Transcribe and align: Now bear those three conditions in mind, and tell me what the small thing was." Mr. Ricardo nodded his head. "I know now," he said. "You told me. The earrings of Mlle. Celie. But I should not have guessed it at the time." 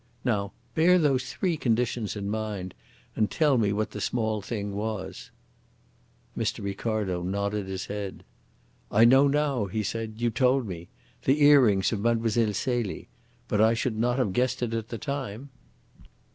Now 0.25 0.51
bear 0.73 0.97
those 0.97 1.31
three 1.31 1.57
conditions 1.57 2.15
in 2.15 2.27
mind, 2.27 2.73
and 3.15 3.29
tell 3.29 3.59
me 3.59 3.71
what 3.71 3.91
the 3.91 4.01
small 4.01 4.41
thing 4.41 4.73
was." 4.73 5.29
Mr. 6.35 6.63
Ricardo 6.63 7.21
nodded 7.21 7.67
his 7.67 7.85
head. 7.85 8.23
"I 8.91 9.05
know 9.05 9.27
now," 9.27 9.65
he 9.65 9.83
said. 9.83 10.15
"You 10.17 10.31
told 10.31 10.65
me. 10.67 10.87
The 11.25 11.43
earrings 11.43 11.91
of 11.93 11.99
Mlle. 11.99 12.27
Celie. 12.55 13.09
But 13.47 13.61
I 13.61 13.75
should 13.75 13.95
not 13.99 14.17
have 14.17 14.33
guessed 14.33 14.63
it 14.63 14.73
at 14.73 14.89
the 14.89 14.97
time." 14.97 15.51